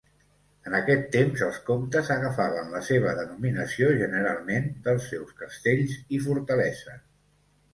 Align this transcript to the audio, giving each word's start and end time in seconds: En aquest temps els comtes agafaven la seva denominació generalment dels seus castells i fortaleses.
En 0.69 0.75
aquest 0.77 1.03
temps 1.15 1.41
els 1.47 1.59
comtes 1.67 2.09
agafaven 2.15 2.73
la 2.77 2.81
seva 2.89 3.13
denominació 3.19 3.91
generalment 4.01 4.67
dels 4.89 5.07
seus 5.13 5.37
castells 5.43 5.97
i 6.19 6.23
fortaleses. 6.29 7.07